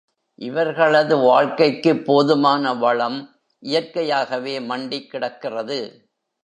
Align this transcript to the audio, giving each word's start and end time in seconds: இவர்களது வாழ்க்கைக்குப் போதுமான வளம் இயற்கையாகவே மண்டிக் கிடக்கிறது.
இவர்களது 0.35 1.17
வாழ்க்கைக்குப் 1.17 2.05
போதுமான 2.05 2.73
வளம் 2.73 3.35
இயற்கையாகவே 3.59 4.59
மண்டிக் 4.59 5.09
கிடக்கிறது. 5.09 6.09